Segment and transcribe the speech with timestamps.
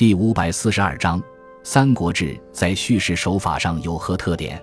[0.00, 1.20] 第五百四十二章
[1.62, 4.58] 《三国志》在叙事手法上有何特点？《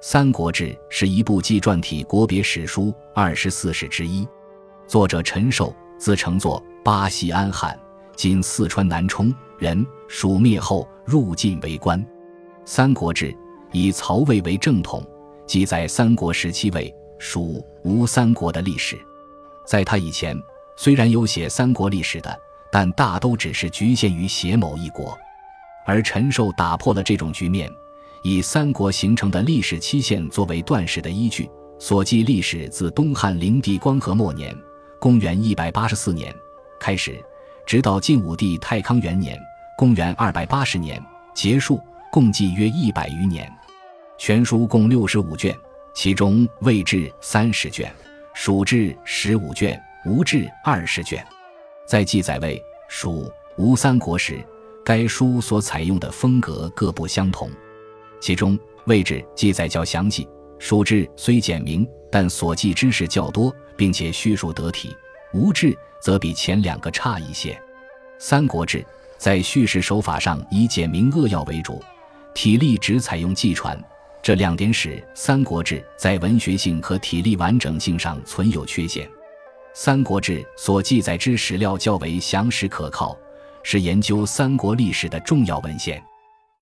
[0.00, 4.24] 三国志》是一部纪传体国别史书二十四史之一，
[4.86, 7.76] 作者陈寿，字承作，巴西安汉
[8.14, 12.00] （今四川南充）人，蜀灭后入晋为官。
[12.64, 13.32] 《三国志》
[13.72, 15.04] 以曹魏为正统，
[15.44, 18.96] 记载三国时期魏、蜀、吴三国的历史。
[19.66, 20.40] 在他以前，
[20.76, 22.42] 虽然有写三国历史的。
[22.70, 25.16] 但大都只是局限于写某一国，
[25.86, 27.70] 而陈寿打破了这种局面，
[28.22, 34.54] 以三国形成的历史期限作为断史的依据，所记历史自东汉灵帝光和末年
[35.00, 36.34] （公元一百八十四年）
[36.78, 37.18] 开始，
[37.64, 39.38] 直到晋武帝太康元年
[39.78, 41.02] （公元二百八十年）
[41.34, 41.80] 结束，
[42.12, 43.50] 共计约一百余年。
[44.18, 45.56] 全书共六十五卷，
[45.94, 47.90] 其中魏志三十卷，
[48.34, 51.24] 蜀志十五卷，吴志二十卷。
[51.88, 54.44] 在记载魏、蜀、吴三国时，
[54.84, 57.50] 该书所采用的风格各不相同。
[58.20, 64.90] 其中，魏志记载较详细，蜀志虽简明，但所记知识较多，并且叙述得体；
[65.32, 67.58] 吴志则比前两个差一些。
[68.18, 68.84] 三国志
[69.16, 71.82] 在叙事手法上以简明扼要为主，
[72.34, 73.82] 体例只采用纪传，
[74.20, 79.08] 这两点使三国志在文学性和体力完整性上存有缺陷。
[79.80, 83.16] 《三国志》所记载之史料较为详实可靠，
[83.62, 86.02] 是研究三国历史的重要文献。